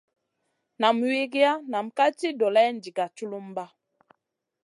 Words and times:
Nam 0.79 0.95
wigiya 1.09 1.51
nam 1.71 1.85
kam 1.97 2.09
ci 2.17 2.27
doleyna 2.39 2.79
diga 2.83 3.05
culumba. 3.15 3.65